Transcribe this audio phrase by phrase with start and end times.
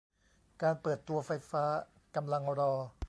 [0.61, 1.63] การเปิดตัวไฟฟ้า
[2.15, 2.73] กำลังรอ